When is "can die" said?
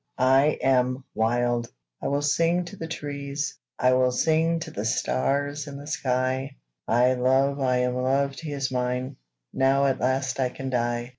10.49-11.09